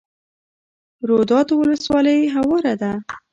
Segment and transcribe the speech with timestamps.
[1.09, 2.91] روداتو ولسوالۍ هواره ده؟